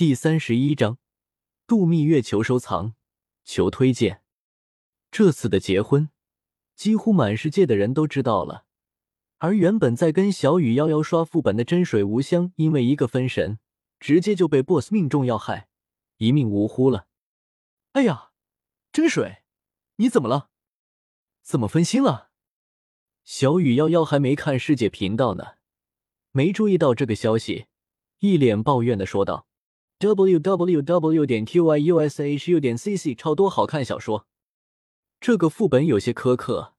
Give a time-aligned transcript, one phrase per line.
[0.00, 0.96] 第三十一章，
[1.66, 2.94] 度蜜月求收藏，
[3.44, 4.22] 求推荐。
[5.10, 6.08] 这次的结婚，
[6.74, 8.64] 几乎满世界的人都知道了。
[9.36, 13.58] 而原本在跟小雨夭夭刷副本的真水无香，因为一个分神，
[13.98, 15.68] 直接就被 BOSS 命中要害，
[16.16, 17.06] 一命呜呼了。
[17.92, 18.30] 哎呀，
[18.90, 19.42] 真水，
[19.96, 20.48] 你怎么了？
[21.42, 22.30] 怎么分心了？
[23.22, 25.56] 小雨夭夭还没看世界频道呢，
[26.30, 27.66] 没注意到这个消息，
[28.20, 29.46] 一脸抱怨的说道
[30.00, 34.26] ：“w w w 点 q y u s h u 点 c c 超多好看小说，
[35.20, 36.74] 这个副本有些苛刻，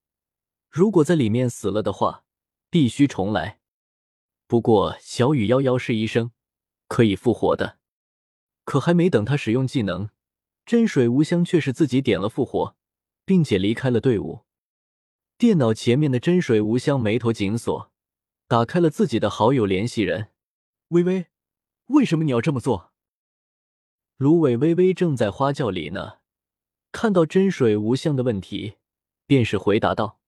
[0.69, 2.25] 如果在里面死了的话。”
[2.71, 3.59] 必须重来。
[4.47, 6.31] 不过小雨妖妖是医生，
[6.87, 7.79] 可以复活的。
[8.63, 10.09] 可还没等他使用技能，
[10.65, 12.77] 真水无香却是自己点了复活，
[13.25, 14.45] 并且离开了队伍。
[15.37, 17.91] 电脑前面的真水无香眉头紧锁，
[18.47, 20.29] 打开了自己的好友联系人。
[20.89, 21.25] 微微，
[21.87, 22.90] 为什么你要这么做？
[24.21, 26.19] 芦苇微微正在花轿里呢，
[26.91, 28.75] 看到真水无香的问题，
[29.25, 30.19] 便是回答道。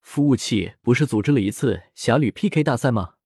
[0.00, 3.16] 服务器不是组织了一次侠侣 PK 大赛吗？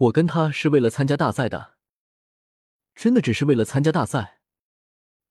[0.00, 1.76] 我跟他是为了参加大赛的，
[2.94, 4.42] 真的只是为了参加大赛？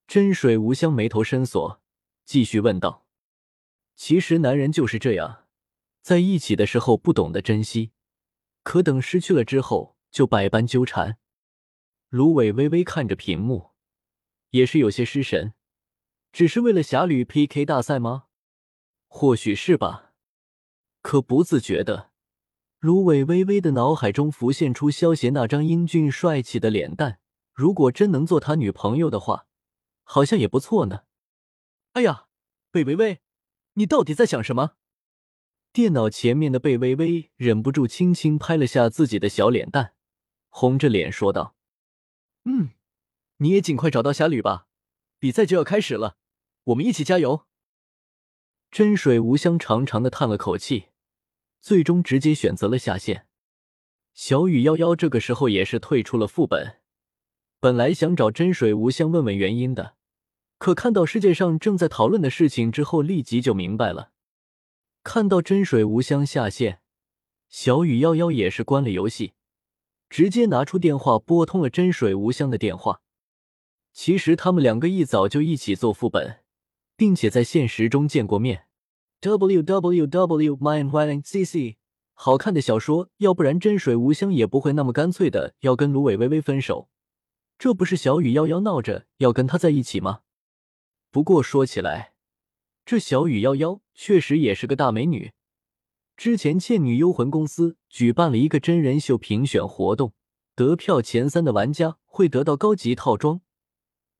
[0.08, 1.80] 真水无香眉头深锁，
[2.26, 3.06] 继续问道
[3.96, 5.46] ：“其实男人就是这样，
[6.02, 7.92] 在一起的时候不懂得珍惜，
[8.64, 11.20] 可等失去了之后就百般纠缠。”
[12.10, 13.71] 芦苇微微看着屏幕，
[14.52, 15.54] 也是有些失神，
[16.32, 18.26] 只是为了侠侣 PK 大赛吗？
[19.08, 20.14] 或许是吧。
[21.02, 22.12] 可不自觉的，
[22.80, 27.20] 芦苇微微的脑海中浮现出萧邪那张英俊帅气的脸蛋。
[27.54, 29.48] 如果真能做他女朋友的话，
[30.04, 31.04] 好像也不错呢。
[31.94, 32.28] 哎呀，
[32.72, 33.20] 贝微微，
[33.74, 34.76] 你到底在想什么？
[35.74, 39.94] 电脑前面的贝微微忍不住轻轻拍了下自己的小脸蛋，
[40.50, 41.56] 红着脸说道
[42.46, 42.72] ：“嗯，
[43.42, 44.68] 你也尽快找到侠侣吧，
[45.18, 46.16] 比赛就要开始了，
[46.66, 47.48] 我们一起加油。”
[48.70, 50.90] 真水无香长长的叹了口气。
[51.60, 53.28] 最终直接选择了下线。
[54.14, 56.80] 小雨夭夭这个时候也是退出了副本，
[57.60, 59.96] 本来想找真水无香问问原因的，
[60.58, 64.12] 可看到世界上正在讨论的事情之后，立即就明白了。
[65.04, 66.82] 看到真水无香下线，
[67.48, 69.34] 小雨夭夭也是关了游戏，
[70.10, 73.02] 直接拿出电话拨通了真水无香的电话。
[73.94, 76.40] 其实他们两个一早就一起做副本，
[76.96, 78.68] 并且在现实中见过面。
[79.20, 81.78] w w w m y n y c c
[82.14, 86.90] 好看的小说，要不然真水无香也不会那么干脆的要跟芦苇微微分手。
[87.60, 90.22] 这不是小雨夭夭闹着要跟他在一起吗？
[91.12, 92.14] 不过说起来，
[92.86, 95.34] 这小雨夭夭确实也是个大美女。
[96.16, 100.14] 之前倩女幽魂公司举办了一个真人秀评选活动，
[100.56, 103.42] 得票前三的玩家会得到高级套装。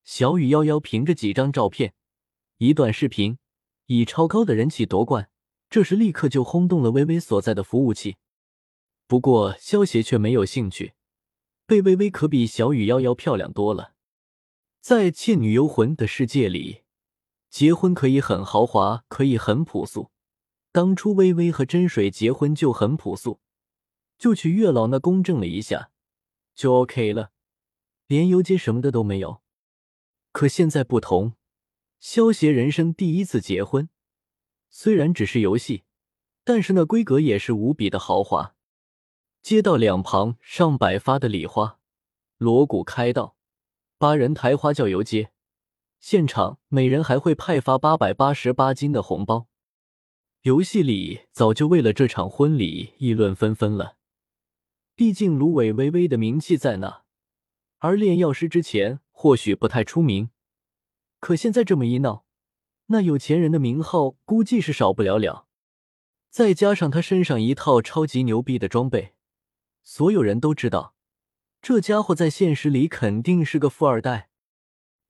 [0.04, 1.94] 小雨夭夭凭着几张照片、
[2.58, 3.38] 一段视频。
[3.88, 5.30] 以超高的人气夺冠，
[5.70, 8.16] 这时立刻就轰动了微微所在的服务器。
[9.06, 10.94] 不过萧协却没有兴趣，
[11.66, 13.96] 贝微微可比小雨夭夭漂亮多了。
[14.80, 16.84] 在倩女幽魂的世界里，
[17.50, 20.10] 结婚可以很豪华，可以很朴素。
[20.72, 23.42] 当初微微和真水结婚就很朴素，
[24.18, 25.92] 就去月老那公证了一下，
[26.56, 27.32] 就 OK 了，
[28.08, 29.42] 连游街什么的都没有。
[30.32, 31.34] 可现在不同。
[32.00, 33.90] 萧协人生第一次结婚，
[34.70, 35.84] 虽然只是游戏，
[36.44, 38.56] 但是那规格也是无比的豪华。
[39.44, 41.80] 街道两旁上百发的礼花，
[42.38, 43.36] 锣鼓开道，
[43.98, 45.32] 八人抬花轿游街。
[46.00, 49.48] 现场每人还会派发八百八十八斤的红包。
[50.42, 53.98] 游戏里早就为了这场婚礼议论纷纷了，
[54.96, 57.04] 毕竟芦苇微微的名气在那，
[57.78, 60.32] 而炼药师之前或许不太出名。
[61.20, 62.26] 可现在这么一闹，
[62.88, 65.46] 那有钱人的名号估计是少不了了。
[66.32, 69.14] 再加上他身上一套超级牛逼的装备，
[69.84, 70.96] 所有人都知道，
[71.62, 74.32] 这家伙在现实里肯定是个富二代。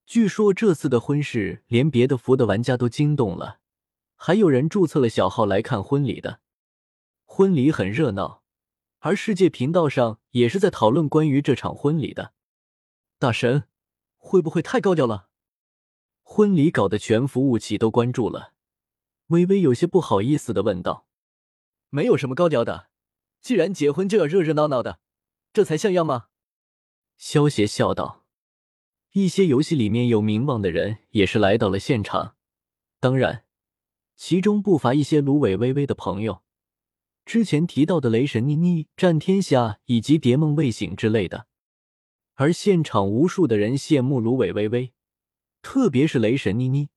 [0.06, 3.60] 据说这次的婚事连别的服的玩家都惊动了，
[4.18, 6.42] 还有人注册了小号来看婚礼的。
[7.24, 8.44] 婚礼很热闹，
[9.00, 12.34] 而世界频道上也是在讨论关于这场婚礼的。
[13.18, 13.64] 大神，
[14.22, 15.28] 会不会太高调了？
[16.22, 18.54] 婚礼搞得全服务器都关注了，
[19.28, 21.08] 微微有些不好意思的问道
[21.90, 22.88] ：“没有什么高调的，
[23.42, 25.00] 既然结婚就要热热闹闹的，
[25.52, 26.28] 这才像样吗？”
[27.18, 28.24] 萧协笑道
[29.12, 32.38] ：“一些游戏里面有名望的人也是来到了现场，
[33.02, 33.44] 当然，
[34.16, 36.44] 其中不乏一些芦苇微微的朋友，
[37.26, 41.48] 之前提到的雷神妮妮、战天下以及蝶梦未醒之类的。
[42.42, 44.94] 而现场无数的人羡慕芦苇微微，
[45.62, 46.90] 特别是雷神妮妮。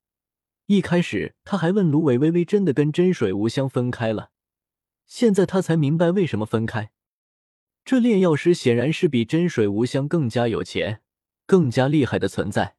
[0.65, 4.31] 一开始他还问芦苇微微真的跟真水无香分开了，
[5.05, 6.93] 现在他才明白为什么分开。
[7.85, 11.03] 这炼药师显然是比真水无香更加有钱、
[11.45, 12.77] 更加厉害的存在。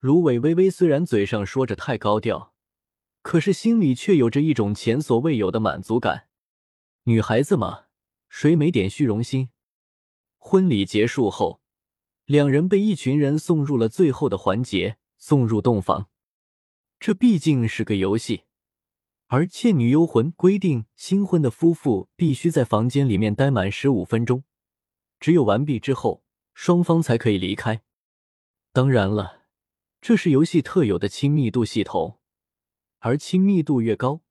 [0.00, 2.54] 芦苇微微虽然嘴上说着太高调，
[3.20, 6.28] 可是心里却有着一种前所未有的满足感。
[7.02, 7.88] 女孩子嘛，
[8.30, 9.50] 谁没点虚荣心？
[10.38, 11.60] 婚礼结束后，
[12.26, 16.08] 两人被一群人送入了最后的环节，送入洞房。
[16.98, 18.42] 这毕竟是个游戏。
[19.28, 24.42] 而《倩女幽魂》规定，新婚的夫妇必须在房间里面待满十五分钟，
[25.20, 27.82] 只有完毕之后，双方才可以离开。
[28.72, 29.44] 当然了，
[30.00, 32.18] 这是游戏特有的亲密度系统，
[32.98, 34.22] 而亲密度越高，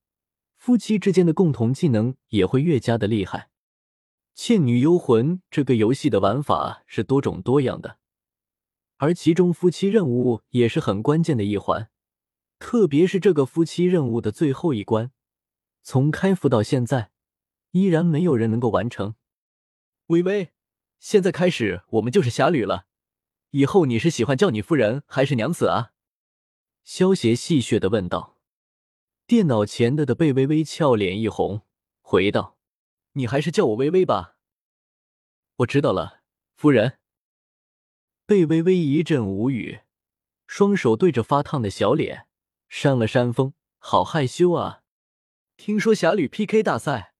[0.57, 3.39] 夫妻之间的共同技能也会越加的厉害。
[4.35, 7.99] 《倩女幽魂》这个游戏的玩法是多种多样的，
[8.97, 11.89] 而其中夫妻任务也是很关键的一环。
[12.59, 15.11] 特别是这个夫妻任务的最后一关，
[15.81, 17.11] 从开服到现在，
[17.71, 19.15] 依然没有人能够完成。
[20.07, 20.51] 微微，
[20.99, 22.87] 现在开始我们就是侠侣了，
[23.51, 25.91] 以后你是喜欢叫你夫人还是娘子啊？
[26.83, 28.37] 萧邪戏谑的问道。
[29.25, 31.61] 电脑前的的贝微微俏脸一红，
[32.01, 32.54] 回道
[33.15, 34.37] ：“你还是叫我微微吧。”
[35.59, 36.21] 我知道了，
[36.55, 36.99] 夫人。
[38.25, 39.81] 贝微微一阵无语，
[40.47, 42.27] 双手对着发烫的小脸。
[42.67, 44.81] 扇了扇风，好害羞啊！
[45.55, 47.13] 听说侠侣 PK 大赛，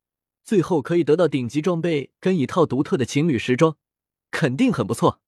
[0.43, 3.77] 最后可以得到顶级装备跟一套独特的情侣时装，
[4.31, 5.21] 肯定很不错。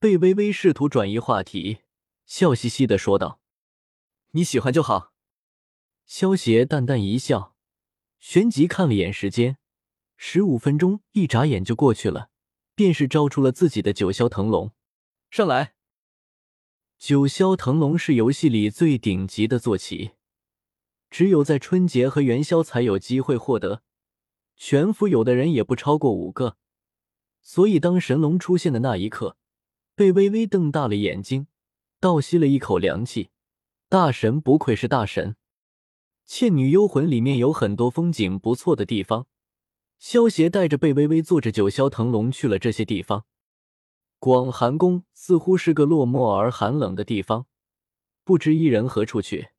[0.00, 1.82] 贝微微试图转移话题，
[2.24, 3.40] 笑嘻嘻的说道
[4.32, 5.12] ：“你喜欢就好。”
[6.06, 7.54] 萧邪淡淡一笑，
[8.18, 9.58] 旋即看了眼时间，
[10.20, 12.28] 十五分钟一眨眼就过去了，
[12.74, 14.72] 便是招出了自己的九霄腾龙，
[15.30, 15.74] 上来。
[16.98, 20.10] 九霄腾龙是游戏里最顶级的坐骑，
[21.08, 23.84] 只有在春节和元宵才有机会获得，
[24.56, 26.56] 全服有的人也不超过五个。
[27.40, 29.36] 所以当神龙出现的那一刻，
[29.94, 31.46] 被微微瞪大了眼睛，
[32.00, 33.30] 倒吸了一口凉气。
[33.88, 35.30] 大神不愧是大神，
[36.26, 39.28] 《倩女幽魂》里面有很多风景不错的地方，
[39.98, 43.26] 萧协带着贝微微坐着九霄腾龙去了这些地方。
[44.18, 47.46] 广寒宫似乎是个落寞而寒冷的地方，
[48.24, 49.50] 不知伊人何处去，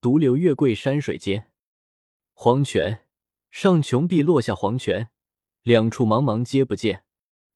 [0.00, 1.50] 独留月桂山水间。
[2.34, 3.06] 黄泉
[3.50, 5.10] 上穷碧落下黄泉，
[5.62, 7.04] 两处茫茫皆不见。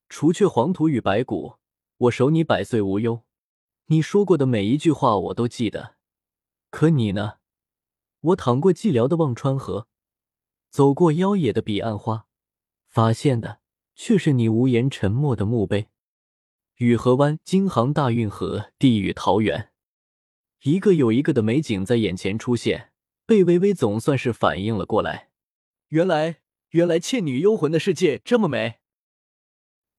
[0.08, 1.56] 除却黄土与白骨，
[1.96, 3.24] 我守你百岁无忧。
[3.86, 5.96] 你说过的每一句话我都记得，
[6.70, 7.38] 可你呢？
[8.20, 9.88] 我淌过寂寥的忘川河，
[10.76, 12.26] 走过妖冶的彼岸花，
[12.86, 13.60] 发现的
[13.94, 15.88] 却是你无言沉默的墓碑。
[16.74, 19.70] 雨河湾、京杭大运河、地狱桃源，
[20.64, 22.92] 一个又一个的美景在眼前出现。
[23.24, 25.30] 贝微微总算是反应了过来，
[25.88, 26.40] 原来，
[26.72, 28.80] 原来《倩女幽魂》的世界这么美。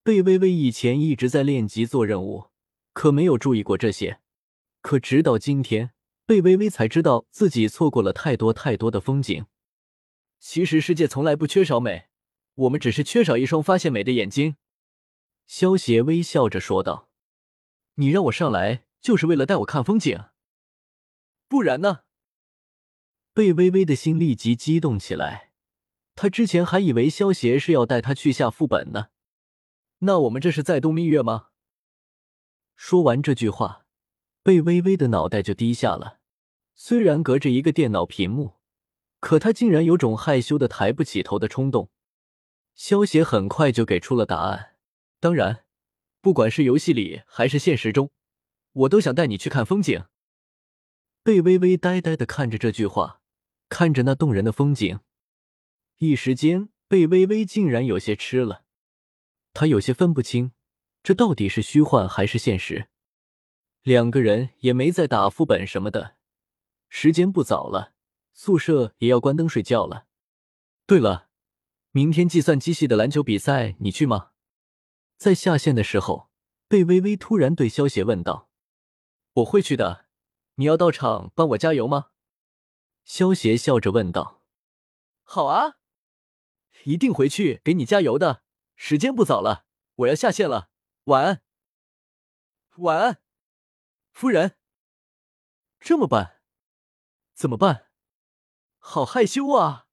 [0.03, 2.49] 贝微微以前一直在练级做任务，
[2.93, 4.19] 可没有注意过这些。
[4.81, 5.93] 可直到今天，
[6.27, 9.47] 贝微微才知道自己错过了太多太多的风景。
[10.39, 12.07] 其实世界从来不缺少美，
[12.55, 14.55] 我们只是缺少一双发现美的眼睛。
[15.45, 17.09] 萧邪微笑着说道
[17.95, 20.25] ：“你让我上来就是为了带我看风景，
[21.47, 22.01] 不然呢？”
[23.33, 25.51] 贝微微的心立即激动起来。
[26.15, 29.09] 他之前还以为萧邪是要带他去下副本呢。
[29.99, 31.49] 那我们这是在度蜜月吗？
[32.75, 33.85] 说完这句话，
[34.41, 36.19] 贝微微的脑袋就低下了。
[36.73, 38.56] 虽然隔着一个电脑屏幕，
[39.19, 41.89] 可他竟然有种害羞的抬不起头的冲动。
[42.75, 44.75] 萧邪很快就给出了答案。
[45.19, 45.65] 当然，
[46.21, 48.11] 不管是游戏里还是现实中，
[48.73, 50.05] 我都想带你去看风景。
[51.23, 53.21] 贝微微呆呆的看着这句话，
[53.67, 54.99] 看着那动人的风景，
[55.97, 58.63] 一时间，贝微微竟然有些吃了。
[59.53, 60.51] 他有些分不清，
[61.01, 62.89] 这到底是虚幻还是现实。
[63.81, 66.17] 两个人也没再打副本什么的，
[66.89, 67.93] 时间不早了，
[68.37, 70.05] 宿舍也要关灯睡觉了。
[70.85, 71.31] 对了，
[71.89, 74.33] 明天计算机系的篮球比赛你去吗？
[75.17, 76.29] 在下线的时候，
[76.67, 78.51] 贝微微突然对萧邪问道
[79.33, 80.05] ：“我会去的，
[80.55, 82.11] 你要到场帮我加油吗？”
[83.03, 84.43] 萧邪笑着问道
[85.25, 85.79] ：“好啊，
[86.83, 88.43] 一定回去给你加油的。
[88.75, 89.65] 时间不早了，
[89.95, 90.69] 我要下线了，
[91.05, 91.41] 晚安。
[92.77, 93.19] ”“晚安，
[94.11, 94.59] 夫人。
[95.81, 96.43] ”“这么办？
[97.33, 97.86] 怎么办？
[98.89, 99.87] 好害羞啊！”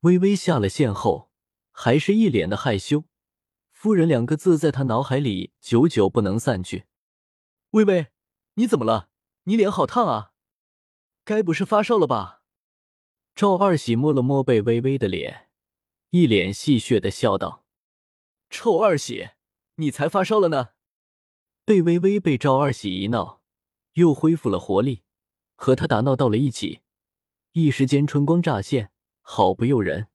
[0.00, 1.30] 微微下了线后，
[1.72, 3.04] 还是一脸的害羞。
[3.72, 6.84] 夫人两个字在他脑海里久久不能散去。
[7.70, 8.08] 微微，
[8.56, 9.08] 你怎么了？
[9.44, 10.32] 你脸好烫啊！
[11.24, 12.42] 该不是发烧了吧？
[13.34, 15.48] 赵二喜摸了摸贝微微的脸，
[16.10, 17.64] 一脸戏谑的笑道
[18.50, 19.30] ：“臭二喜，
[19.76, 20.72] 你才发烧了呢！”
[21.64, 23.40] 贝微微被赵二喜一闹，
[23.94, 25.04] 又恢复了活力，
[25.56, 26.82] 和他打闹到了一起，
[27.56, 28.90] 一时间春光乍现，
[29.22, 30.08] 好不诱人。